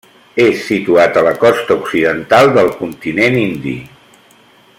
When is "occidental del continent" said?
1.83-3.39